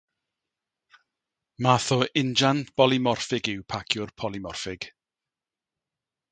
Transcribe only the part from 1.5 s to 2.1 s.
Math o